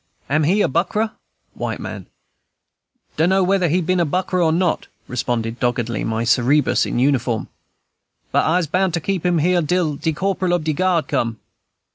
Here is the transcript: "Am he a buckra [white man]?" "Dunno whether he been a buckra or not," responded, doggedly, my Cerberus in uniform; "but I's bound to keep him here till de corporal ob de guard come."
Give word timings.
"Am 0.31 0.45
he 0.45 0.61
a 0.63 0.67
buckra 0.67 1.13
[white 1.53 1.79
man]?" 1.79 2.07
"Dunno 3.17 3.43
whether 3.43 3.69
he 3.69 3.81
been 3.81 3.99
a 3.99 4.03
buckra 4.03 4.43
or 4.43 4.51
not," 4.51 4.87
responded, 5.07 5.59
doggedly, 5.59 6.03
my 6.03 6.25
Cerberus 6.25 6.87
in 6.87 6.97
uniform; 6.97 7.49
"but 8.31 8.43
I's 8.43 8.65
bound 8.65 8.95
to 8.95 8.99
keep 8.99 9.23
him 9.23 9.37
here 9.37 9.61
till 9.61 9.97
de 9.97 10.11
corporal 10.11 10.55
ob 10.55 10.63
de 10.63 10.73
guard 10.73 11.07
come." 11.07 11.37